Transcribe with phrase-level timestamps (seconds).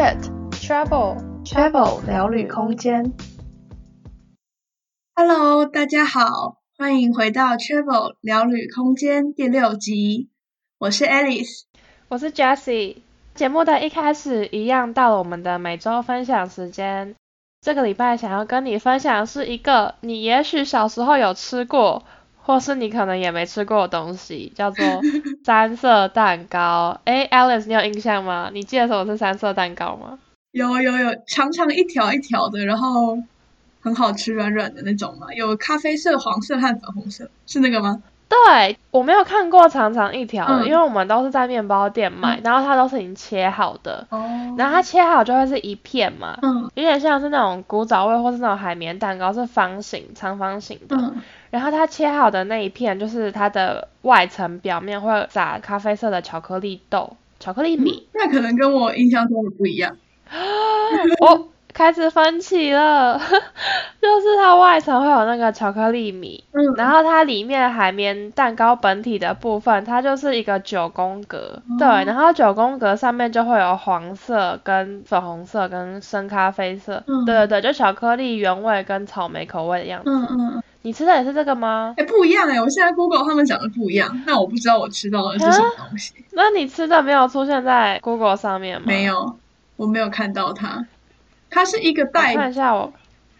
[0.00, 0.16] Chat
[0.52, 3.12] Travel Travel 聊旅空间。
[5.14, 10.30] Hello，大家好，欢迎回到 Travel 聊旅空间第六集。
[10.78, 11.64] 我是 Alice，
[12.08, 13.02] 我是 Jessie。
[13.34, 17.14] 节目的一开始，一样到了我们的每周分享时间。
[17.60, 22.04] 这个礼拜想要跟你分享的是一个你也许小时候有吃过。
[22.50, 24.84] 或是你可能也没吃过的东西，叫做
[25.46, 27.00] 三色蛋糕。
[27.04, 28.50] 哎，Alice，你有印象吗？
[28.52, 30.18] 你记得什么是三色蛋糕吗？
[30.50, 33.16] 有有有，长长一条一条的，然后
[33.80, 35.32] 很好吃，软软的那种嘛？
[35.32, 38.02] 有咖啡色、黄色和粉红色，是那个吗？
[38.30, 44.06] 对，我没有看过长长一条的，嗯、因为我们都是在面包店买，嗯、然后它都是已经切好的。
[44.08, 44.54] 哦。
[44.56, 46.38] 然后它切好就会是一片嘛。
[46.40, 46.70] 嗯。
[46.74, 50.96] 有点像是那种古早味，或是那种海绵蛋糕，是方形、长方形的。
[50.96, 51.16] 嗯。
[51.50, 58.06] 然后它切好的那一片，就是它的外层表面会撒咖啡色的巧克力豆、巧克力米。
[58.12, 59.96] 嗯、那可能跟我印象中的不一样。
[61.18, 63.18] 哦，开始分歧了，
[64.00, 71.62] 就是它外层会有那个巧克力米，嗯、然后它里面海绵蛋糕本体的部分，它就是一个九宫格。
[71.68, 77.02] 嗯、对，然后九宫格上面就会有黄色、跟粉红色、跟深咖啡色。
[77.06, 80.10] 嗯、对对对，就巧克力原味跟草莓口味的样子。
[80.10, 80.62] 嗯嗯。
[80.82, 81.92] 你吃的也是这个吗？
[81.98, 82.58] 哎，不一样哎！
[82.58, 86.14] 我现在 Google 他们讲的不一样，那我不知道我吃到的是什么东西。
[86.32, 88.84] 那你吃的没有出现在 Google 上面吗？
[88.86, 89.36] 没有，
[89.76, 90.86] 我没有看到它。
[91.50, 92.92] 它是一个袋，看一下哦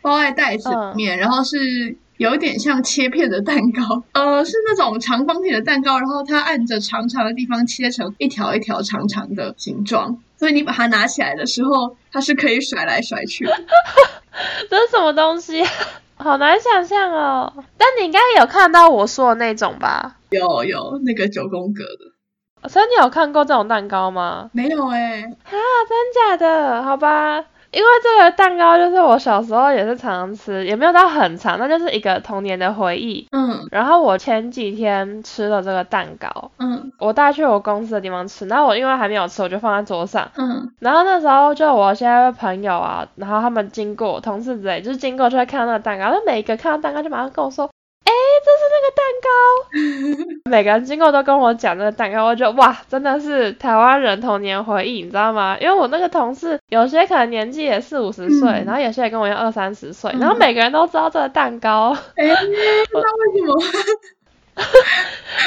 [0.03, 13.53] 包在袋子里面，嗯、然后是有一点像切片的蛋糕， 呃，是那种长方体的蛋糕，然后它按着长长的地方切成一条一条长长的形状，所以你把它拿起来的时候，它是可以甩来甩去的。
[14.71, 15.63] 这是什么东西？
[16.17, 20.17] 好难想象哦，但你应该有看到我说的那种吧？
[20.31, 22.69] 有有，那个九宫格的。
[22.69, 24.51] 所以你有看过这种蛋糕吗？
[24.53, 25.23] 没有哎、欸。
[25.23, 25.53] 啊，
[25.89, 26.83] 真假的？
[26.85, 27.43] 好吧。
[27.73, 33.27] 因为这个蛋糕就是我小时候也是常常吃，也没有到很长，那就是一个童年的回忆。
[33.31, 33.67] 嗯。
[33.71, 40.29] 然后我前几天吃了这个蛋糕，嗯，我带去我公司的地方吃，然后我因为还没有吃，我就放在桌上。
[40.37, 40.73] 嗯。
[40.81, 47.71] 然后那时候就我现在朋友啊，然后他们经过，同事之类，就是经过就会看到那个蛋糕，那每一个看到蛋糕就马上跟我说。
[48.05, 48.13] 哎，
[48.45, 55.57] 这是那个蛋糕，每个人经过都跟我讲那个蛋糕，我觉得哇，真的是台湾人童年回忆，你知道吗？
[55.61, 61.97] 因为我那个同事有些可能年纪也四五十岁，嗯、然后有些也跟我一样二三十岁，嗯、然后每个人都知道这个蛋糕。
[62.17, 63.63] 哎，不知道为什么？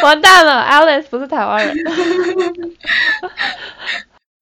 [0.03, 1.75] 完蛋了，Alice 不是台湾人。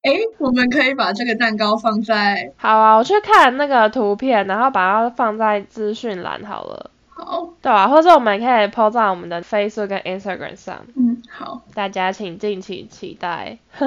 [0.02, 2.52] 哎，我们可以把这个蛋糕放在……
[2.56, 6.90] 好啊，我去看那个图片，然后把它放在资讯栏好了。
[7.24, 10.84] 好，对啊，或者我们可以 po 在我们的 Facebook 跟 Instagram 上。
[10.96, 13.58] 嗯，好，大家请敬请期待，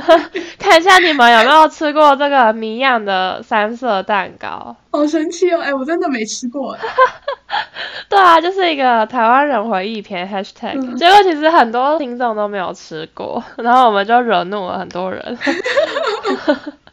[0.57, 4.75] 看一下你们有没有吃过这个谜样的三色蛋糕。
[4.91, 5.59] 好神奇哦！
[5.61, 6.77] 哎，我真的没吃过。
[8.09, 15.37] 对啊，就是一个台湾人回忆篇 Hashtag，嗯，结果其实很多听众都没有吃过，然后我们就惹怒了很多人。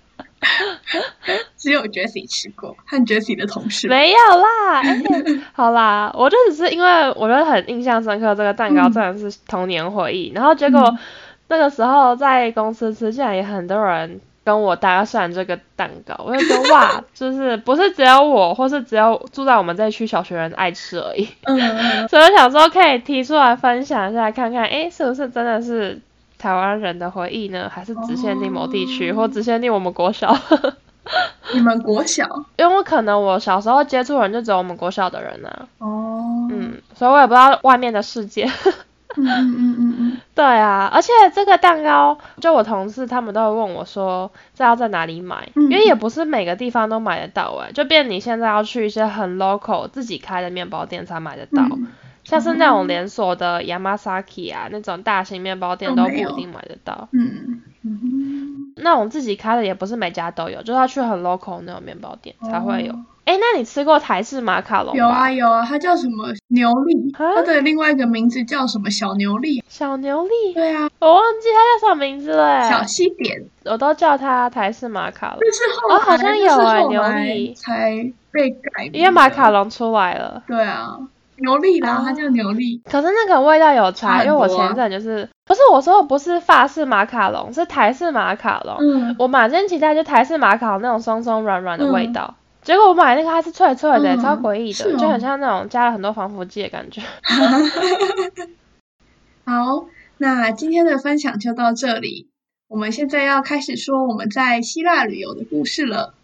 [1.57, 4.81] 只有 Jessie 吃过，和 Jessie 的同事没有啦。
[4.81, 5.03] 哎，
[5.53, 10.31] 好啦，我就只是因为我觉得很印象深刻，这个蛋糕真的是童年回忆。
[10.31, 10.99] 嗯、然后结果
[11.49, 16.15] 那个时候在公司吃，竟然也很多人跟我搭讪这个蛋糕。
[16.25, 21.29] 我就说哇， 就是不是只有我，或是只有住在我们这一区小学人爱吃而已。
[21.45, 21.59] 嗯，
[22.09, 26.01] 所以我想说可以提出来分享一下，看看哎，是不是真的是。
[26.43, 30.37] 台湾人的回忆呢，还是只限定某地区，哦、或只限定我们国小？
[31.55, 32.27] 你们国小？
[32.59, 35.63] 因为可能我小时候接触人就只有我们国小的人呢、啊。
[35.79, 36.49] 哦。
[36.51, 38.51] 嗯，所以我也不知道外面的世界。
[39.15, 40.19] 嗯嗯嗯嗯嗯。
[40.35, 45.49] 对啊，而且这个蛋糕，就我同事他们都会问我说，这要在哪里买？
[45.55, 51.63] 嗯、因为也不是每个地方都买得到哎、欸，就变你现在要去一些很 local 自己开的面包店才买得到。
[51.71, 51.87] 嗯
[52.33, 57.07] 像是那种连锁的 Yamasaki 啊，那种大型面包店都不一定买得到。
[57.13, 62.95] 嗯嗯，那种自己开的也不是每家都有，就是要去很 local 那种面包店才会有。
[63.27, 64.97] 哎、哦，那你吃过台式马卡龙？
[64.97, 67.13] 有啊有啊，它叫什么牛粒？
[67.13, 69.63] 蛤它的另外一个名字叫什么小牛粒？
[69.69, 70.55] 小牛粒？
[70.55, 72.71] 对啊，我忘记它叫什么名字了。
[72.71, 75.39] 小西点，我都叫它台式马卡龙。
[75.39, 80.43] 但是后来，哦，好像有哎，牛粒才被改，因为马卡龙出来了。
[80.47, 80.99] 对啊。
[81.37, 82.81] 牛力啦，它叫牛力。
[82.85, 88.77] 可是那个味道有差，啊、因为我前一阵就是不是我说的不是法式马卡龙，是台式马卡龙。
[88.79, 89.17] 嗯。
[89.19, 97.03] 我满心期待就台式马卡龙那种松松软软的味道，嗯、结果我买那个它是脆脆的，嗯、超诡异的，哦、就很像那种加了很多防腐剂的感觉。
[99.45, 99.87] 好，
[100.19, 102.29] 那今天的分享就到这里。
[102.69, 106.15] 我们现在要开始说我们在希腊旅游的故事了。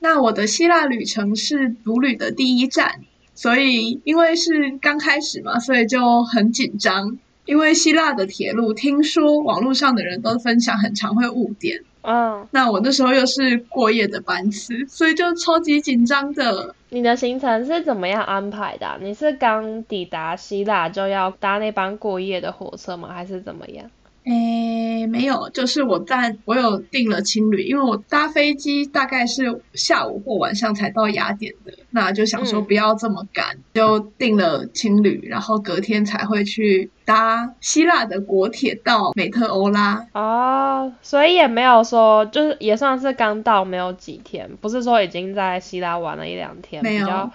[0.00, 3.02] 那我的希腊旅程是独旅的第一站，
[3.36, 7.16] 所以因为是刚开始嘛，所以就很紧张。
[7.44, 11.80] 因为希腊的铁路，听说网络上的人都分享很常会误点。
[12.02, 16.74] 嗯，那我那时候又是过夜的班次，所以就超级紧张的。
[16.88, 18.98] 你的行程是怎么样安排的？
[19.00, 23.12] 你是刚抵达希腊就要搭那班过夜的火车吗？
[23.12, 23.88] 还是怎么样？
[24.26, 40.04] 诶，没有，就是我在我有订了青旅，因为我搭飞机大概是下午或晚上才到雅典的，那就想说不要这么赶，嗯、就订了青旅，然后隔天才会去搭希腊的国铁到美特欧拉。
[40.12, 47.30] 哦，所以也没有说，就是也算是刚到没有几天，不是说已经在希腊玩了一两天，没有，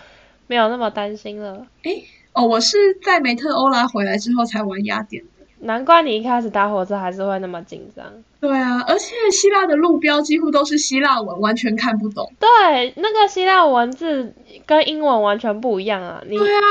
[0.47, 1.65] 没有那么担心了。
[1.83, 2.03] 诶，
[2.33, 5.23] 哦，我是在美特欧拉回来之后才玩雅典。
[5.61, 8.05] 难怪你一开始搭火车还是会那么紧张。
[8.39, 12.27] 对啊，而且希腊的路标几乎都是希腊文，完全看不懂。
[12.39, 14.33] 对，那个希腊文字
[14.65, 16.19] 跟英文完全不一样啊！
[16.27, 16.61] 你对啊，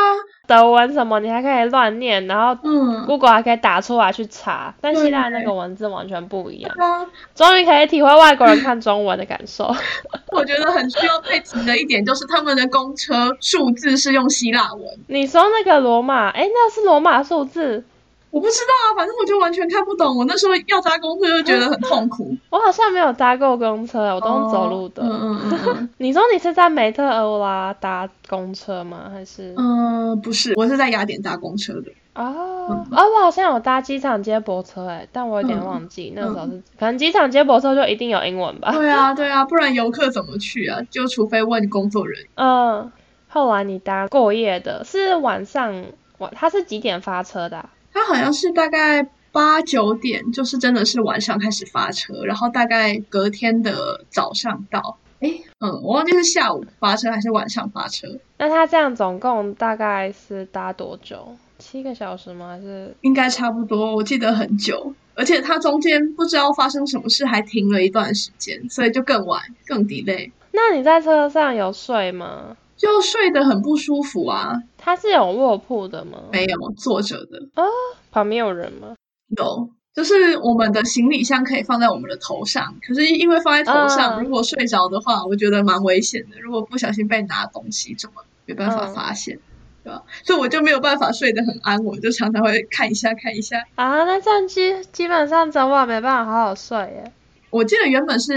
[0.49, 2.61] 德文什么你还可以乱念，然后
[3.07, 6.75] Google 还可以打出来去查，嗯、但希腊那个文字完全不一样。
[6.77, 9.73] 啊，终于可以体会外国人看中文的感受。
[10.35, 14.85] 我觉得很需要被提的一点就是他们的公车数字是用希腊文。
[15.07, 17.85] 你说那个罗马，哎，那是罗马数字。
[18.31, 20.17] 我不知道啊，反正我就完全看不懂。
[20.17, 22.37] 我那时候要搭公车就觉得很痛苦。
[22.51, 25.03] 我好像没有搭过公车，我都是走路的。
[25.03, 25.91] 嗯嗯嗯。
[25.99, 29.11] 你说你是在美特欧拉搭公车吗？
[29.13, 29.53] 还是？
[29.57, 31.91] 嗯，不是，我是在雅典搭公车的。
[32.15, 38.71] 哦，嗯、哦，我好像有搭机场接驳车哎，但我有点忘记、嗯、那个时候是，嗯、可能机场接驳车就一定有英文吧？
[38.79, 40.81] 对啊，对啊，不然游客怎么去啊？
[40.91, 42.29] 就除非问工作人员。
[42.35, 42.93] 嗯，
[43.29, 45.85] 后来你搭过夜的是晚上，
[46.19, 47.71] 晚他是几点发车的、啊？
[48.01, 54.97] 他好像是大概八九点，就是真的是晚上开始发车，然后大概隔天的早上到。
[55.21, 58.09] 诶，嗯，我忘记是下午发车还是晚上发车。
[58.39, 61.37] 那他这样总共大概是搭多久？
[61.59, 62.49] 七个小时吗？
[62.57, 62.97] 还是？
[63.03, 64.95] 应该差不多，我记得很久。
[65.15, 70.31] 而且他中间不知道发生什么事，还停了一段时间，所以就更晚，更 delay。
[70.53, 72.57] 那你在车上有睡吗？
[72.79, 74.57] 就睡得很不舒服啊！
[74.83, 76.19] 它是有卧铺的吗？
[76.33, 77.39] 没有，坐着的。
[77.55, 77.69] 啊、哦，
[78.11, 78.97] 旁边有人吗？
[79.37, 86.41] 有，就是我们的行李箱可以放在我们的头上，可是因为放在头上，嗯、如果睡着的话，我觉得蛮危险的。
[86.41, 89.41] 如果不小心被拿东西，怎么没办法发现，嗯、
[89.85, 90.03] 对吧？
[90.25, 93.59] 所以我就没有办法睡得很安稳，就常常会看一下看一下。
[93.75, 97.13] 啊，那这样基基本上整晚没办法好好睡耶。
[97.51, 98.33] 我记得原本是。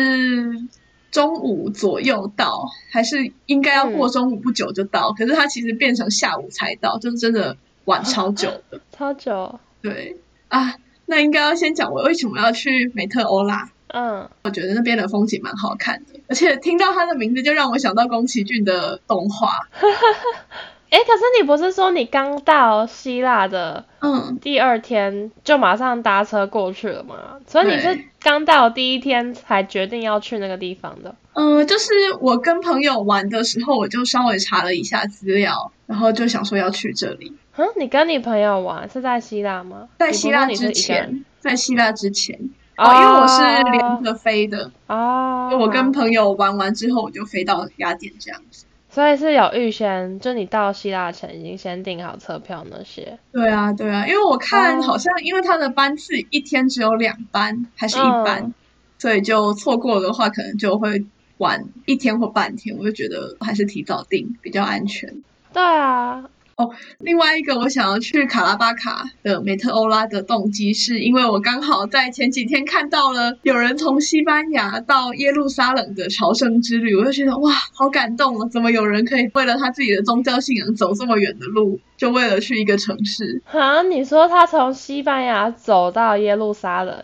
[1.13, 7.55] 中午左右到，还是应该要过中午不久就到，嗯、可是它其实变成下午才到，就是真的
[7.85, 9.59] 晚超久的，超久。
[9.81, 10.17] 对
[10.47, 10.75] 啊，
[11.05, 13.69] 那应该要先讲我为什么要去美特欧拉。
[13.89, 19.69] 嗯，我觉得那边的风景蛮好看的，而且听到它的名字就让我想到宫崎骏的动画。
[20.93, 27.15] 哎，可是你不是说你刚到希腊的，嗯，第二天就马上搭车过去了吗？
[27.33, 31.15] 嗯、所以你是刚到第一天才决定要去那个地方的？
[31.33, 31.89] 嗯，就是
[32.21, 37.35] 我跟朋友玩的时候，我就稍微查了一下资料，然后就想说要去这里。
[37.57, 39.89] 嗯，你跟你朋友玩是在希腊吗？
[39.97, 42.39] 在希腊之前，在希腊之前
[42.77, 48.65] 哦，因为我是连着飞的哦，我跟朋友玩完之后，我就飞到雅典这样子。
[48.93, 53.17] 所以是有预先，就你到希腊前已经先订好车票那些。
[53.31, 58.53] 对啊，对啊，因为我看好像因为它的班次一天只有两班还是一班，嗯、
[58.99, 61.03] 所以就错过的话可能就会
[61.39, 65.11] 晚一天或半天，我就觉得还是提早订比较安全。
[65.51, 66.23] 对啊。
[66.55, 66.69] 哦，
[66.99, 78.47] 另外一个我想要去卡拉巴卡的美特欧拉的动机，是因为我刚好在前几天看到了有人从西班牙到耶路撒冷的朝圣之旅，我就觉得哇，好感动啊！
[78.51, 83.41] 怎么有人可以为了他自己的宗教信仰走这么远的路，就为了去一个城市？
[83.51, 86.95] 啊，你说他从西班牙走到耶路撒冷？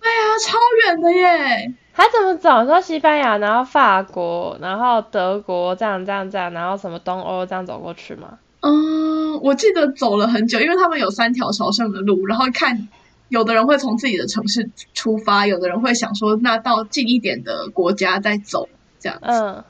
[0.00, 1.74] 对啊，超远的耶！
[1.92, 2.64] 他怎么走？
[2.64, 8.38] 说西班牙，然后法国，然后德国，这样这样这样，然后什么东欧这样走过去吗？
[8.60, 12.88] 嗯，我记得走了很久，因为他们有三条朝圣的路，然后看
[13.28, 19.26] 有的人会从自己的城市出发，有的人会想说那到近一点的国家再走这样子。
[19.26, 19.64] 嗯，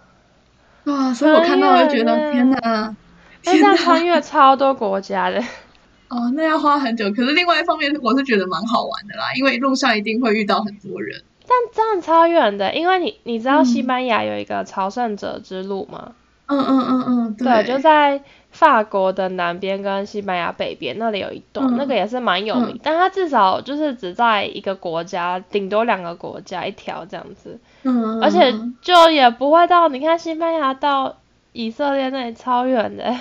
[0.85, 2.97] 哇，所以我看到我就觉得天哪，
[3.43, 5.43] 天哪穿越超多国家的。
[6.09, 7.11] 哦，那要花很久。
[7.11, 11.21] 可是另外一方面，我是觉得蛮好玩的啦，因为路上一定会遇到很多人。
[11.49, 16.05] 但这样超远的，因为你你知道西班牙有一个朝圣者之路吗？
[16.07, 16.15] 嗯
[16.47, 18.21] 嗯嗯嗯，嗯，对，就在。
[18.53, 27.61] 法国的南边跟西班牙北边那里有一栋，嗯、那个也是蛮有名，嗯、但它至少就是只在一个国家，顶多两个国家一条这样子。
[27.83, 28.51] 嗯，而且
[28.81, 31.19] 就也不会到，你看西班牙到
[31.53, 33.15] 以色列那里超远的。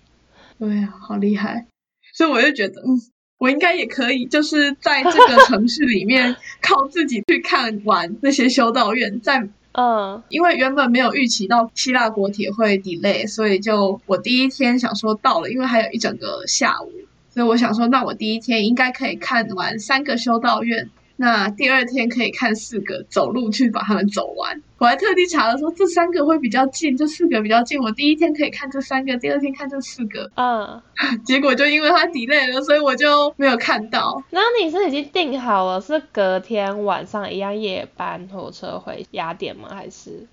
[0.60, 1.64] 对呀、啊，好厉害！
[2.12, 3.00] 所以我就觉得，嗯，
[3.38, 9.48] 我应该也可以，就是在这个城市里面靠自己去看完那些修道院，在。
[9.72, 16.92] 嗯，因为原本没有预期到希腊国铁会 delay，所以就我第一天想说到了，因为还有一整个下午，
[17.32, 20.90] 所以我想说，那我第一天应该可以看完三个修道院。
[21.22, 24.60] 那第二天可以看四个，走路去把他们走完。
[24.76, 27.80] 我还特地查了说，这三个会比较近，这四个比较近。
[27.80, 30.28] 我第一天可以看这三个，第二天看这四个。
[30.34, 30.82] 嗯，
[31.24, 34.20] 结果就因为它 delay 了，所以我就没有看到。
[34.30, 39.68] 那你是已经定好了，是隔天晚上一样夜班火车回雅典吗？
[39.70, 40.26] 还是？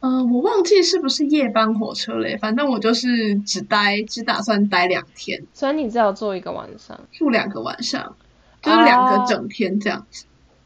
[0.00, 2.38] 嗯、呃，我忘记是不是夜班火车嘞。
[2.38, 5.42] 反正我就是只待，只打算待两天。
[5.52, 8.16] 所以你只有坐一个晚上，住两个晚上。
[8.62, 10.24] 就是两个整天这样子，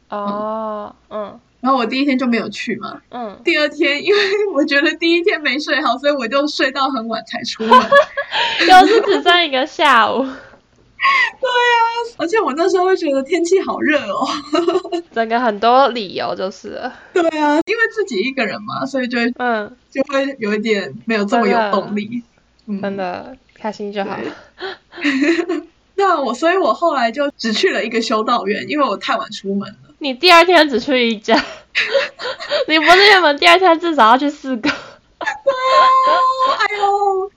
[0.09, 4.19] 哦，嗯，嗯，然后我第一天就没有去嘛，嗯，第二天因为
[4.53, 7.79] 我觉得第一天没睡好，所以我就睡到很晚才出门，
[8.69, 11.77] 又是只剩一个下午， 对啊，
[12.17, 14.27] 而且我那时候会觉得天气好热哦，
[15.11, 19.75] 整个很多理由就是了，对啊，因为自己一个人嘛，所以就嗯。
[19.89, 22.21] 就会有一点没有这么有动力，
[22.67, 24.11] 真的，嗯，真的开心就好。
[24.15, 24.23] 了。
[25.97, 29.75] 那我，所以我后来就只去了一个修道院，因为我太晚出门了。
[29.99, 31.35] 你第二天只去一家，
[32.67, 34.69] 你不是原本第二天至少要去四个？
[34.69, 34.75] 哎
[36.77, 37.31] 呦，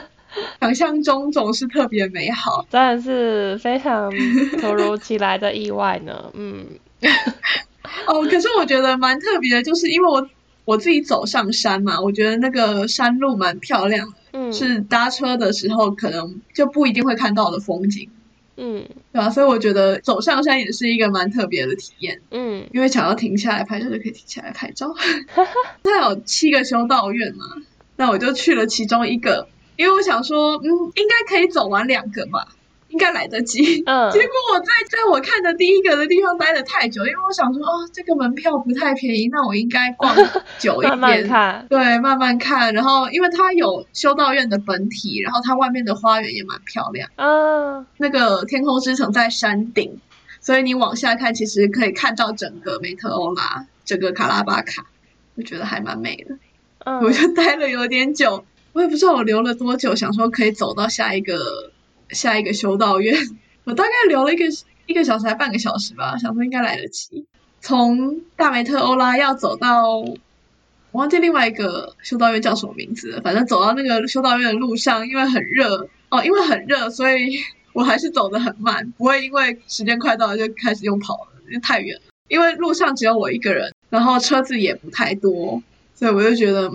[0.60, 4.10] 想象中总是特别美好，真的是非常
[4.58, 6.30] 突如其来的意外呢。
[6.32, 6.66] 嗯，
[8.08, 10.26] 哦，可是我觉得蛮特别的，就是因为我
[10.68, 14.14] 我自己走上山嘛，我觉得那个山路蛮漂亮的。
[14.32, 18.10] 嗯，是搭车的时候可能就不一定会看到的风景，
[18.58, 19.30] 嗯，对吧？
[19.30, 24.94] 所以我觉得走上山也是一个蛮特别的体验，嗯，因为想要停下来拍照就可以停下来拍照。
[25.82, 27.46] 它有七个修道院嘛，
[27.96, 32.46] 那我就去了其中一个，因为我想说，嗯，应该可以走完两个吧。
[32.98, 40.12] 应该来得及，嗯， 结果我在在我看的第一个的地方待了太久，因为我想说，哦，这个门票不太便宜，那我应该逛
[40.58, 42.74] 久一点， 慢慢看，对，慢慢看。
[42.74, 50.00] 然后，因为它有修道院的本体，然后它外面的花园也蛮漂亮，嗯，那个天空之城在山顶，
[50.40, 54.86] 所以你往下看，其实可以看到整个梅特欧拉，整个卡拉巴卡，
[55.36, 56.34] 我觉得还蛮美的。
[56.80, 61.70] 嗯，我就待了有点久，我也不知道我留了多久，想说可以走到下一个。
[62.10, 63.14] 下一个修道院，
[63.64, 64.44] 我大概留了一个
[64.86, 67.26] 一个小时还半个小时吧，想说应该来得及。
[67.60, 70.16] 从大梅特欧拉要走到，我
[70.92, 77.38] 忘记另外一个修道院叫什么名字了，反正走到那个修道院的路上，因为很热哦，因为很热，所以
[77.74, 82.02] 我还是走得很慢，不会因为时间快到了就开始用跑了，因为太远了。
[82.28, 85.62] 因为路上只有我一个人，然后车子也不太多，
[85.94, 86.70] 所以我就觉得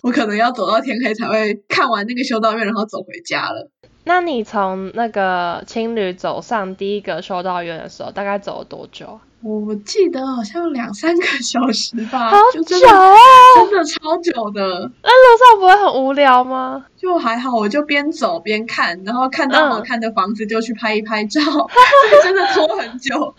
[0.00, 3.68] 我可能要走到天黑才会看完那个修道院，然后走回家了。
[4.04, 9.20] 那你从那个青旅走上第一个修道院的时候，大概走了多久？
[9.42, 13.16] 我记得好像两三个小时吧，好久啊，
[13.56, 14.90] 真的超久的。
[15.02, 16.84] 那路上不会很无聊吗？
[16.96, 21.44] 就还好，我就边走边看，然后看到好看的房子就去拍一拍照，嗯、
[22.10, 23.34] 所以真的拖很久。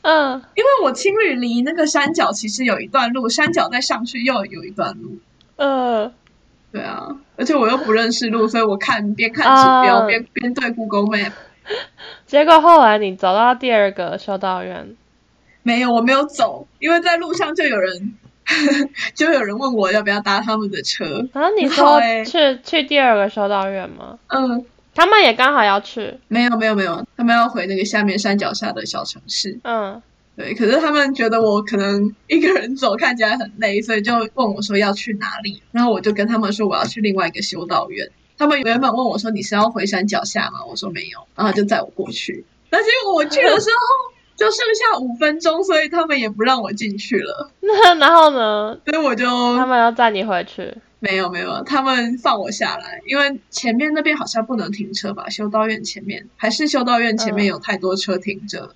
[0.00, 5.18] 嗯，因为我青旅离那个山脚其实有一段路，山脚再上去又有一段路。
[5.56, 6.12] 嗯。
[6.70, 11.32] 对啊，而且我又不认识路， 所以我看边看指标边边对 Google Map。
[12.26, 14.96] 结果后来你走到第二个修道院，
[15.62, 18.14] 没有，我没有走，因为在路上就有人
[19.14, 21.26] 就有人问我要不要搭他们的车。
[21.32, 24.18] 啊，你说去去第二个修道院吗？
[24.28, 26.18] 嗯，他们也刚好要去。
[26.28, 29.58] 没有没有没有，他们要回那个下面山脚下的小城市。
[29.64, 30.00] 嗯。
[30.38, 38.08] 对，可是他们觉得我可能一个人走看起来很累，所以就问我说要去哪里，然后我就跟他们说我要去另外一个修道院。
[38.36, 40.60] 他们原本问我说你是要回山脚下吗？
[40.70, 42.44] 我说没有，然后就载我过去。
[42.70, 47.50] 但结果我去的时候就剩下五分钟，所以他们也不让我进去了。
[47.60, 48.78] 那然后呢？
[48.86, 49.26] 所以我就
[49.56, 50.72] 他们要载你回去？
[51.00, 55.28] 没有没有，他们放我下来，因为前面那边好像不能停车吧？
[55.28, 58.60] 修道院前面还是修道院前面有太多车停着。
[58.60, 58.74] 嗯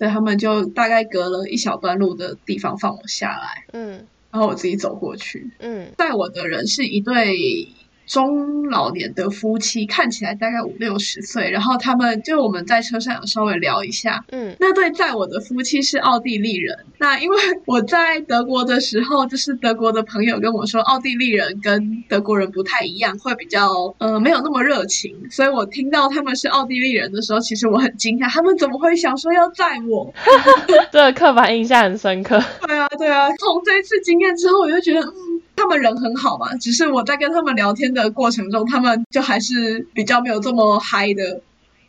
[0.00, 7.68] 所以他们就大概隔了一小段路的地方放我下来，嗯，然后我自己走过去，嗯，带我的人是一对
[8.10, 16.76] 中老年的夫妻，看起来大概五六十岁，然后他们就我们在车上有稍微聊一下，嗯，那对载我的夫妻是奥地利人。
[16.98, 17.36] 那因为
[17.66, 25.16] 我在德国的时候，就是德国的朋友跟我说，奥地利人跟德国人不太一样，会比较呃没有那么热情。
[25.30, 30.12] 所以我听到他们是奥地利人的时候，其实我很惊讶，他们怎么会想说要载我？
[30.90, 32.42] 这个刻板印象很深刻。
[32.66, 33.28] 对啊，对啊。
[33.38, 36.56] 从这一次经验之后，我就觉得，嗯，他们人很好嘛。
[36.56, 41.42] 只是我在跟他们聊天的过程中，他们就还是比较没有这么嗨的。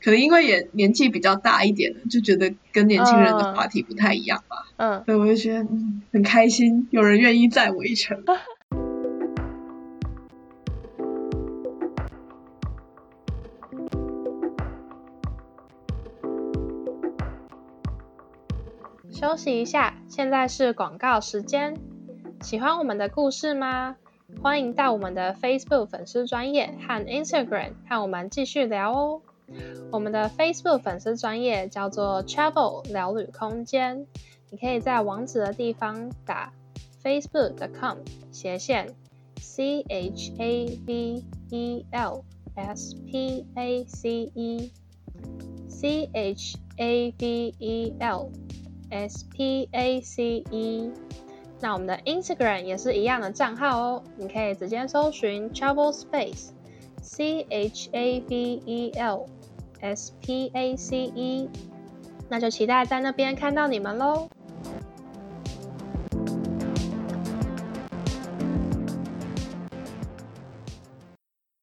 [0.03, 4.57] 可能因为也年纪比较大一点了，就觉得跟年轻人的话题不太一样吧。
[4.75, 8.21] 嗯，所以我就觉得嗯很开心，有人愿意载我一程。
[19.11, 21.75] 休息一下，现在是广告时间。
[22.41, 23.95] 喜欢我们的故事吗？
[24.41, 29.21] 欢迎到我们的 Facebook 粉丝专业和 Instagram 和我们继续聊哦。
[29.91, 34.07] 我们的 Facebook 粉丝专业叫做 Travel 聊旅空间，
[34.49, 36.51] 你可以在网址的地方打
[37.03, 37.99] facebook.com
[38.31, 38.95] 斜线
[39.39, 42.23] C H A V E L
[42.55, 44.71] S P A C E
[45.69, 48.31] C H A V E L
[48.89, 50.91] S P A C E。
[51.61, 56.49] 那我们的 Instagram 也是一样的账号哦，你可以直接搜寻 Travel Space
[57.01, 59.27] C H A V E L。
[59.83, 61.49] S P A C E，
[62.29, 64.29] 那就期待在那边看到你们喽。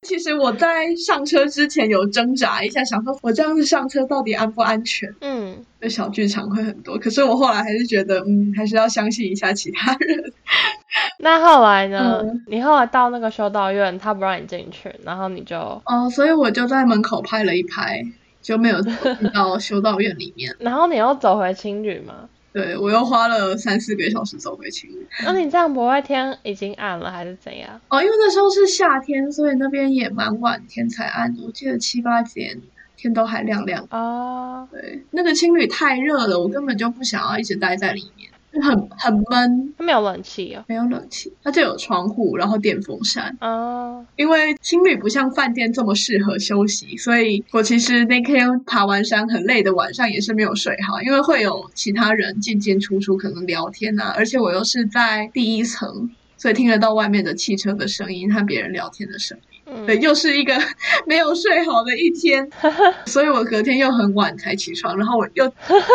[0.01, 5.15] 其实我在上车之前有挣扎一下，想说我这样子上车到底安不安全？
[5.21, 5.38] 嗯，
[5.81, 6.97] 那小剧场会很多。
[6.97, 10.33] 可是我后来还是觉得，嗯，还是要相信一下其他人。
[11.19, 12.19] 那后来呢？
[12.23, 18.01] 嗯、你后来到那个修道院，他不让你进去，然后你就哦，所以我就在门口拍了一拍，
[18.41, 18.93] 就没有进
[19.33, 20.55] 到 修道院里面。
[20.59, 22.29] 然后你又走回青旅吗？
[22.51, 25.07] 对，我又花了三四个小时走回青旅。
[25.23, 27.79] 那你这样不会天已经暗了还是怎样？
[27.89, 31.35] 哦，因为那时候是夏天，所以那边也蛮晚天才暗。
[31.45, 32.59] 我记得七八点
[33.01, 33.85] 天都还亮亮。
[33.89, 38.29] 啊，对，那个青旅太热了，我根本就不想要一直待在里面。
[38.51, 43.37] 很很闷，它没有冷气啊，没有冷气，它就有窗户，然后电风扇。
[43.41, 59.43] 哦，因为青旅不像饭店这么适合休息，所以我其实那天爬完山很累的晚上也是没有睡好，因为会有其他人进进出出，可能聊天啊，而且我又是在第一层，所以听得到外面的汽车的声音和别人聊天的声音。
[59.85, 60.53] 对，又是一个
[61.05, 62.49] 没有睡好的一天，
[63.05, 65.47] 所以我隔天又很晚才起床，然后我又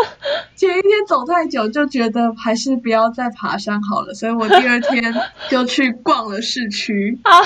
[0.57, 5.15] 前一天走太久，就觉得还是不要再爬山好了，所以我第二天
[5.49, 7.19] 就去逛了市区。
[7.25, 7.43] 好，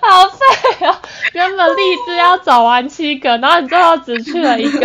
[0.00, 1.00] 好废啊！
[1.32, 4.78] 原本立志要走完七个，然后你最后只去了一个，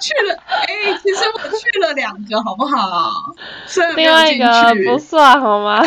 [0.00, 3.10] 去了哎，其实我去了两个，好不好？
[3.66, 5.82] 虽然没有进去，另外一个不算好吗？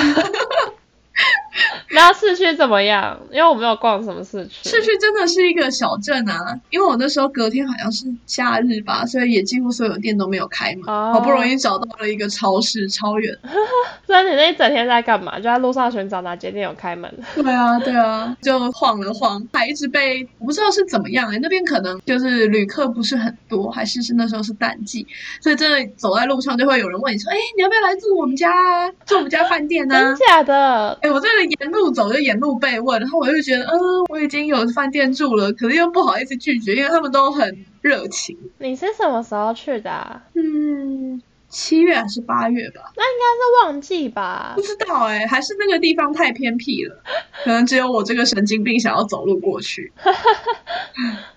[1.97, 3.19] 那市区怎么样？
[3.31, 4.69] 因为我没有逛什么市区。
[4.69, 10.83] 市区真的是一个小镇啊，因为我那时候隔天好像是假日吧，所以也几乎所有店都没有开门。
[10.85, 13.35] 哦、好不容易找到了一个超市，超远。
[14.05, 15.37] 所以你那一整天在干嘛？
[15.37, 17.11] 就在路上寻找哪间店有开门。
[17.35, 25.05] 对啊，对啊，就晃了晃，还一直被我不知道是怎么样哎、欸，那边可能就是旅客不是很多，还是是那时候是淡季，
[25.41, 28.51] 所以真的走在路上就会有人问你说：“哎、欸，你要不要来住我们家？
[28.51, 30.91] 啊住我们家饭店呢、啊？”真假的？
[31.01, 33.77] 哎、欸，我这里沿路走就沿路被问，然后我就觉得，嗯，
[34.09, 38.37] 我已经有饭店住了，可是又不好意思拒绝，因为他们都很热情。
[38.59, 40.23] 你是什么时候去的啊？
[40.33, 41.21] 嗯。
[41.49, 42.91] 七月还是八月吧？
[42.95, 44.53] 那应该是旺季吧？
[44.55, 47.01] 不知道哎、欸，还是那个地方太偏僻了，
[47.43, 49.91] 可能只有我这个神经病想要走路过去。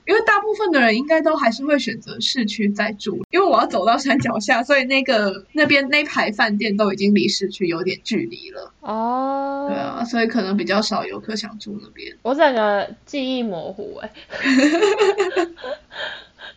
[0.06, 8.72] 因为大部分的人应该都还是会选择市区再住，因为我要走到山脚下，所以那个那边那排饭店都已经离市区有点距离了。
[8.80, 12.16] 哦，对啊，所以可能比较少游客想住那边。
[12.22, 15.46] 我整个记忆模糊哎、欸，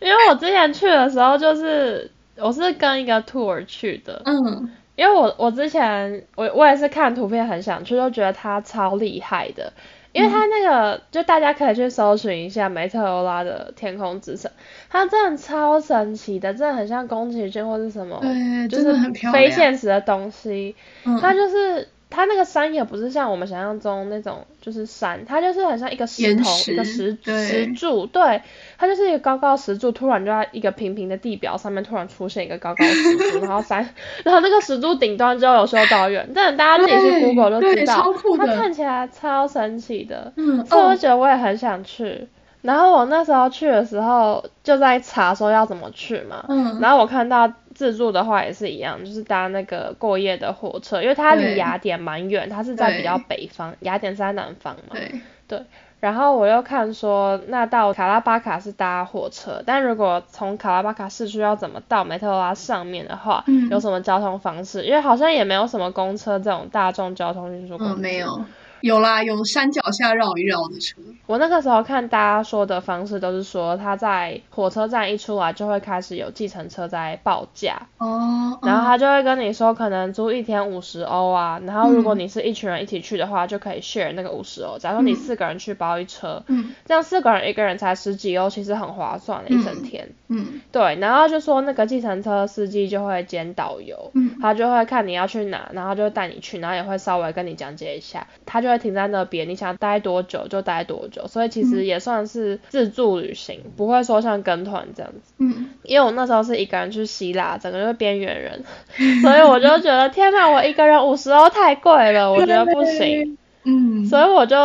[0.00, 2.10] 因为我之前去的时候就是。
[2.36, 9.72] 我是跟一个 tour 去的，嗯，因为我我之前我我也是看图片很想去，就觉得它超厉害的，
[10.12, 14.50] 因为它那个、嗯、就大家可以去搜寻一下梅特罗拉的天空之城，
[14.88, 21.88] 它真的超神奇的，真的很像宫崎骏或是什么，对，就是很非现实的东西，嗯、它就是。
[22.14, 28.40] 它那个山也不是像我们想象中那种就是山，它就是很像一个石头，石一个石石柱，对，
[28.78, 33.88] 它就是一个高高石柱，突然就在一个平平的地表上面突然出现一个高高石柱，然后山，
[34.24, 42.28] 然后那个石柱顶端就有修道院，但大家自己去 Google 就知道，它看起来超神奇的，嗯，所以我觉得我也很想去。
[42.62, 55.62] 然后我那时候去的时候就在查说要怎么去嘛，嗯，然后我看到自助的话也是一样，就是搭那个过夜的火车，因为它离雅典蛮远，它是在比较北方，雅典是在南方嘛，对，对。
[56.00, 64.84] 然后我又看说，那到卡拉巴卡是搭火车，但如果从卡拉巴卡市区要怎么到梅特拉上面的话，嗯，有什么交通方式？
[64.84, 67.94] 因为好像也没有什么公车这种大众交通运输工具。
[67.94, 68.44] 嗯，没有。
[68.84, 71.00] 有啦，有山脚下绕一绕的车。
[71.24, 77.80] 我那个时候看大家说的方式都是说，他在火车站一出来就会开始有计程车在报价。
[77.96, 78.58] 哦。
[78.60, 84.76] 然后他就会跟你说，可能租一天五十欧啊，然后如果你是一群人一起去的话，嗯、就可以 share 那个五十欧。
[84.78, 90.06] 假如说你四个人去包一车，嗯，这样四个人一个人才十几欧，其实很划算的，一整天。
[90.28, 90.44] 嗯。
[90.46, 98.84] 嗯对，然后就说那个计程车司机就会兼导游，嗯，他就会看你要去哪，然后就会带你去，然后也会稍微跟你讲解一下，他就会。
[98.84, 105.32] 停在那边，你想待多久就待多久，所以其实也算是自助旅行，嗯、不会说像跟团这样子。
[105.38, 108.62] 嗯，因为我那时候是一个人去希腊，整个就是边缘人，
[109.22, 113.38] 所以我就觉得天哪，我一个人五十欧太贵了， 我觉得不行。
[113.64, 114.56] 嗯，所以我就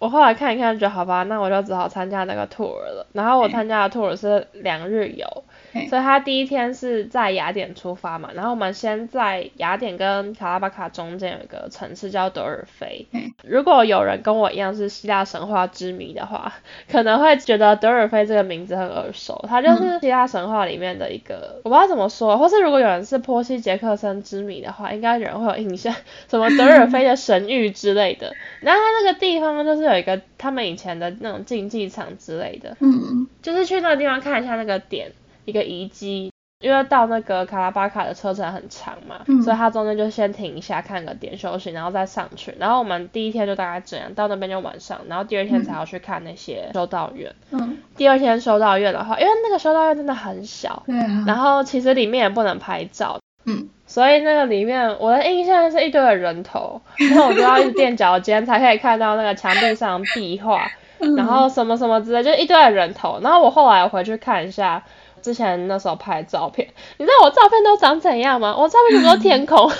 [0.00, 3.06] 我后来看一看，觉得好吧，那我就只好参加那个 tour 了。
[3.12, 5.44] 然后我参加的 tour 是两日游。
[5.88, 13.06] 所以他第一天是在雅典出发嘛，然后我们先在雅典跟卡拉巴卡中间有一个城市叫德尔菲。
[13.44, 16.52] 如果有人跟我一样是希腊神话之谜的话，
[16.90, 25.94] 可能会觉得德尔菲这个名字很耳熟，它就是希腊神话里面的一个，我不知道怎么说，或是如果有人是波西杰克森之谜的话，应该有人会有印象，
[26.28, 28.32] 什么德尔菲的神域之类的。
[28.60, 35.10] 然后它那个地方就是有一个他们以前的那种竞技场之类的，嗯，就是去那个地方看一下那个点。
[35.44, 42.54] 一个遗迹，因为到那个卡拉巴卡的车程很长嘛，嗯、所以他中间就先停一下看个点休息，然后再上去。
[42.58, 47.34] 然后我们第一天就大概这样，到那边就晚上，然后第二天才要去看那些修道院。
[47.50, 47.78] 嗯。
[47.96, 51.24] 第二天修道院的话，因为那个修道院真的很小，对啊。
[51.26, 53.68] 然后其实里面也不能拍照，嗯。
[53.86, 63.18] 所以那个里面我的印象是一堆的人头， 然后我就要一直垫脚尖才可以看到那个墙壁上壁画，嗯、然后什么什么之类，就一堆的人头。
[63.20, 64.82] 然后我后来回去看一下。
[65.22, 68.54] 之前那时候拍的照片，你知道我照片都长怎样吗？
[68.58, 69.58] 我照片全部都天空，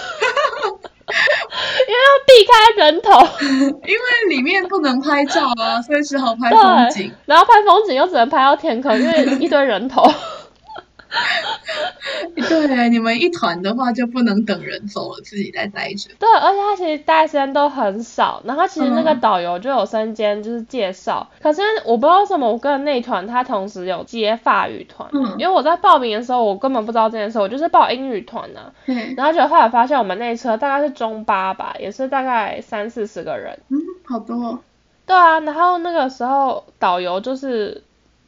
[1.88, 2.52] 因为要避开
[2.84, 3.10] 人头，
[3.86, 7.12] 因为里面不能拍照啊，所以只好拍风景。
[7.26, 10.02] 然后拍风景又只能拍到天空，因为一堆人头。
[12.48, 16.10] 对，你们一团的话就不能等人走了，自己在待着。
[16.18, 28.72] 对，而且他其实待时间都很少，然后其实那个导游就有身兼就是介绍，嗯、可是我不知道为什么我跟那团他同时有接法语团，嗯、因为我在报名的时候我根本不知道这件事，我就是报英语团呢、啊。
[28.86, 33.58] 嗯、然后就后来发现我们那车大概是中巴吧，也是大概三四十个人。
[33.68, 34.58] 嗯，好多。
[35.04, 37.82] 对啊，然后那个时候导游就是。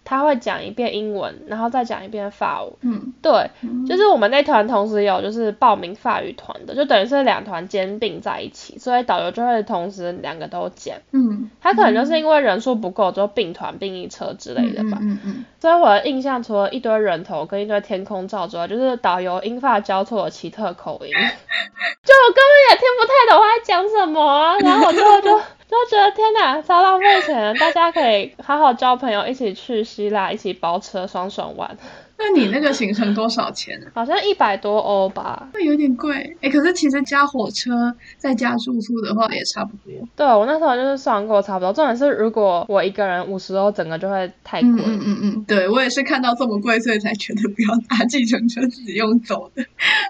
[0.04, 2.72] 他会讲一遍英文，然后再讲一遍法语。
[2.82, 10.96] 嗯，对，嗯、就是我们那团同时有就是报名法语团的，就等于是两团兼并在一起，所以导游就会同时两个都讲。
[11.12, 14.98] 嗯，他可能就是因为人数不够，就并团并一车之类的吧。
[15.00, 21.10] 嗯嗯，嗯嗯，所以我的印象除了一堆人头跟一堆天空照之外，就是导游英法交错的奇特口音，
[22.04, 25.40] 就我根本也听不太懂他在讲什么啊，然后我最后就。
[25.84, 27.56] 就觉得天哪，超浪费钱！
[27.58, 31.76] 大家可以好好交朋友，一起去希腊，一起包车，双爽玩。
[32.18, 33.80] 那你那个行程多少钱？
[33.92, 35.48] 好像一百多欧吧。
[35.52, 39.92] 那有点贵，哎、欸，可是其实加火车再加住宿的话也差不多。
[40.16, 41.72] 对，我那时候就是算过差不多。
[41.72, 44.70] 重点是如果我一个人五十欧，整个就会太贵。
[44.70, 49.64] 嗯嗯嗯，对我也是看到这么贵，所以才觉得不要搭计程车， 自己用走的。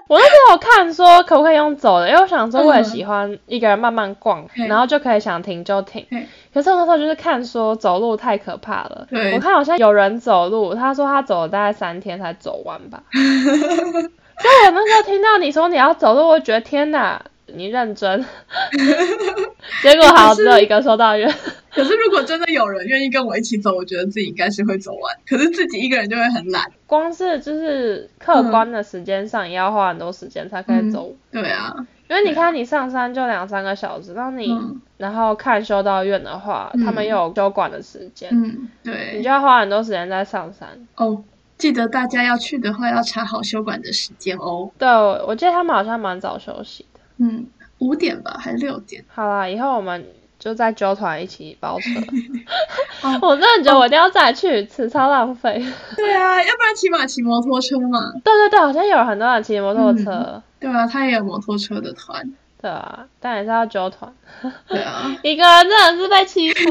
[0.06, 6.06] 我那时候有看说可不可以用走的，因为我想说我也喜欢一个人慢慢逛，嗯、然后就可以想停就停。
[6.54, 13.02] 可是我那时候就是看说走路太可怕了，对我看好像有人走路，他说他走了大概三天才走完吧。
[13.12, 17.20] 所以我那时候听到你说你要走路，我觉得天哪，
[17.56, 18.24] 你认真。
[19.82, 21.28] 结果好只有一个修道院。
[21.72, 25.16] 可是如果真的有人愿意跟我一起走，我觉得自己应该是会走完。
[25.26, 26.70] 可是自己一个人就会很懒。
[26.86, 31.10] 光是就是客观的时间上也要花很多时间才可以走。
[31.32, 31.74] 嗯、对啊。
[32.08, 40.68] 因为你看，你上山就两三个小时，那你、嗯、然后看修道院的话，嗯、他们又有休馆的时间，嗯，对，你就要花很多时间在上山。
[40.96, 41.24] 哦，
[41.56, 44.70] 记得大家要去的话，要查好休馆的时间哦。
[44.78, 44.86] 对，
[45.26, 46.93] 我记得他们好像蛮早休息的。
[47.18, 47.46] 嗯，
[47.78, 49.04] 五点吧，还是六点？
[49.08, 50.06] 好啦，以后我们
[50.38, 51.88] 就再揪团一起包车。
[53.20, 55.62] 我真的觉得我一定要再去一次，超浪费。
[55.96, 58.12] 对啊，要不然起码骑摩托车嘛。
[58.24, 60.10] 对对对，好像有很多人骑摩托车。
[60.10, 62.32] 嗯、对啊，他也有摩托车的团。
[62.60, 64.10] 对啊，但也是要揪团。
[64.66, 66.70] 对啊， 一个人真的是被欺负。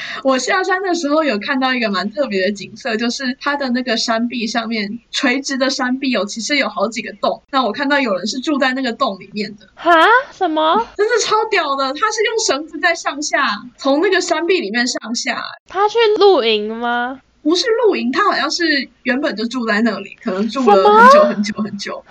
[0.24, 7.42] 我下山的时候有看到一个蛮特别的景色，就是它的那个山壁上面垂直的山壁有，其实有好几个洞。
[7.50, 9.66] 那我看到有人是住在那个洞里面的。
[9.74, 9.92] 哈？
[10.32, 10.86] 什么？
[10.96, 11.92] 真的超屌的！
[11.94, 13.44] 他是用绳子在上下，
[13.76, 15.42] 从那个山壁里面上下。
[15.68, 17.20] 他去露营吗？
[17.42, 22.04] 不是露营，他好像是原本就住在那里，可能住了很久很久很久。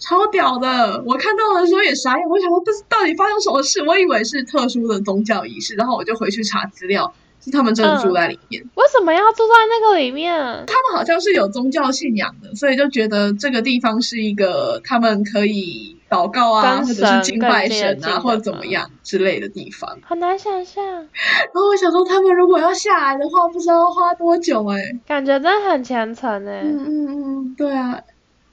[0.00, 1.02] 超屌的！
[1.06, 3.82] 我看到的时候也傻眼，我想说这是到底发生什么事？
[3.86, 7.12] 我以为是特殊的宗教仪式，然后我就回去查资料，
[7.44, 8.62] 是他们真的住在里面。
[8.62, 10.34] 嗯，为什么要住在那个里面？
[10.66, 19.98] 他们好像是有宗教信仰的，所以就觉得这个地方是一个他们可以祷告啊，或者是敬拜神啊，或者怎么样之类的地方。
[20.02, 20.82] 很难想象。
[20.84, 26.62] 然后我想说，他们如果要下来的话，不知道要花多久哎、欸，感觉真的很虔诚哎。
[26.64, 28.00] 嗯嗯嗯，对啊。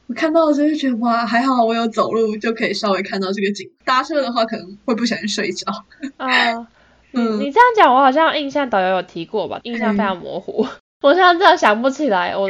[0.08, 3.70] 我看到的时候就觉得哇，还好我有走路就可以稍微看到这个景。
[3.84, 5.72] 搭车的话可能会不小心睡着。
[6.16, 6.68] 啊、 哦，
[7.12, 9.60] 嗯，你这样讲，我好像印象导游有提过吧？
[9.64, 10.70] 印象非常模糊，嗯、
[11.04, 12.34] 我现在真的想不起来。
[12.40, 12.50] 我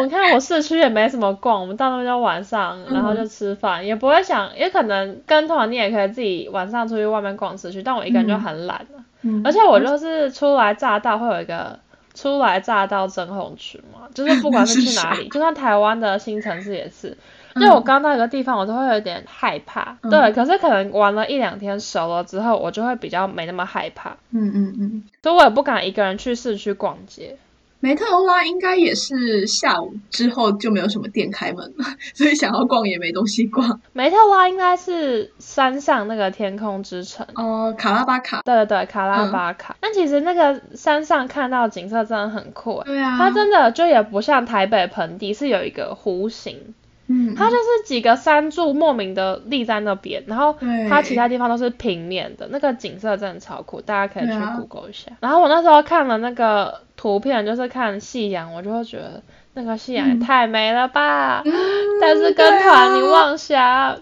[0.00, 9.04] 我看我市区也没什么逛，我们到那边就晚上，然后就吃饭，嗯、也不会想，也可能跟团你也可以自己晚上出去外面逛市区，但我一个人就很懒了。
[9.22, 11.76] 嗯，而且我就是初来乍到，会有一个。
[12.16, 17.16] 初来乍到真红区嘛， 就是不管是去哪里，就算台湾的新城市也是。
[17.58, 19.96] 就我刚到一个地方，我都会有点害怕。
[20.02, 24.10] 嗯、对，可是可能玩了一两天熟了之后，我就会比较没那么害怕。
[24.30, 25.04] 嗯嗯嗯。
[25.22, 27.38] 所以我也不敢一个人去市区逛街。
[27.86, 33.80] 梅特欧拉应该也是下午之后就没有什么店开门了， 所以想要逛也没东西逛。
[33.92, 38.42] 梅特欧拉应该是山上那个天空之城哦，卡拉巴卡。
[38.44, 39.72] 对对对，卡拉巴卡。
[39.74, 42.82] 嗯、但其实那个山上看到景色真的很酷。
[42.84, 43.16] 对啊。
[43.16, 46.74] 它真的就也不像台北盆地是有一个弧形。
[47.08, 50.56] 嗯，它就是几个山柱莫名的立在那边，然后
[50.88, 55.12] 它其他地方都是平面的，那个景色真的超酷，大家可以去 Google 一下。
[55.12, 59.22] 啊、然后我那时候看了那个图片，就是看夕阳，我就会觉得
[59.54, 61.42] 那个夕阳也太美了吧。
[61.44, 61.52] 嗯、
[62.00, 63.96] 但是跟团你妄想。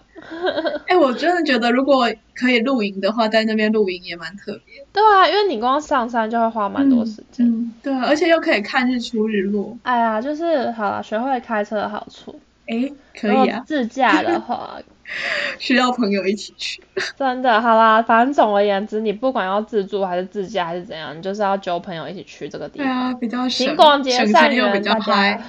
[0.86, 4.82] 哎、欸，我真的觉得如果可以露营的话，在那边露营也蛮特别。
[4.90, 7.46] 对啊，因为你光上山就会花蛮多时间。
[7.46, 9.76] 嗯嗯、对啊，而且又可以看日出日落。
[9.82, 12.40] 哎呀，就是好了，学会开车的好处。
[12.66, 13.62] 哎，可以啊。
[13.66, 14.78] 自驾的话，
[15.58, 16.82] 需要朋友一起去。
[17.16, 22.86] 真的，好啦，反正总而言之，你不管要自助还是自驾还是怎样，你就是要揪朋友一起去这个地方。
[22.86, 25.42] 对啊，比较省，勤广结善缘，比较嗨。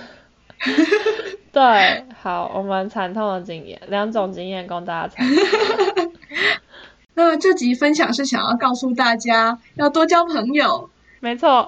[1.51, 6.11] 对，好，我们惨痛的经验，两种经验供大家参考。
[7.13, 10.89] 那这集分享是想要告诉大家，要多交朋友。
[11.21, 11.67] 没错。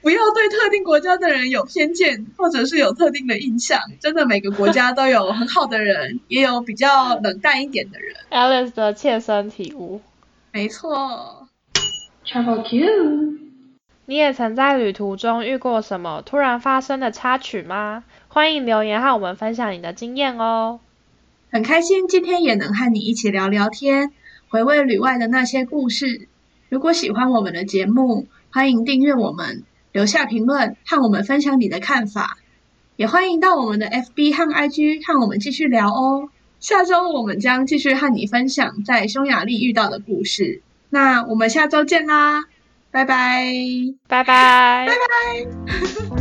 [0.00, 3.80] 不要对特定国家的人有偏见，或者是有特定的印象。
[4.00, 8.14] 真的，每个国家都有很好的人，也有比较冷淡一点的人。
[8.30, 10.00] Alice 的切身体悟。
[10.52, 11.48] 没错。
[12.24, 13.38] Travel Q。
[14.06, 18.04] 你也曾在旅途中遇过什么突然发生的插曲吗？
[18.28, 20.80] 欢迎留言和我们分享你的经验哦。
[21.50, 24.12] 很开心今天也能和你一起聊聊天，
[24.48, 26.28] 回味旅外的那些故事。
[26.68, 29.64] 如果喜欢我们的节目，欢迎订阅我们。
[29.98, 32.38] 留下评论和我们分享你的看法，
[32.94, 36.28] 也欢迎到我们的 FB 和 IG 和我们继续聊哦。
[36.60, 40.62] 下周我们将继续和你分享在匈牙利遇到的故事。
[40.90, 42.44] 那我们下周见啦，
[42.92, 43.52] 拜拜，
[44.06, 46.17] 拜拜，拜拜。